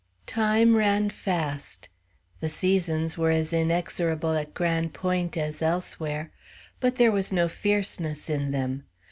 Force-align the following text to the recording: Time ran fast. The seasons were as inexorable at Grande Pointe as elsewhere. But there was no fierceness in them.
Time 0.25 0.75
ran 0.75 1.11
fast. 1.11 1.87
The 2.39 2.49
seasons 2.49 3.19
were 3.19 3.29
as 3.29 3.53
inexorable 3.53 4.33
at 4.33 4.55
Grande 4.55 4.95
Pointe 4.95 5.37
as 5.37 5.61
elsewhere. 5.61 6.31
But 6.79 6.95
there 6.95 7.11
was 7.11 7.31
no 7.31 7.47
fierceness 7.47 8.27
in 8.27 8.49
them. 8.49 8.85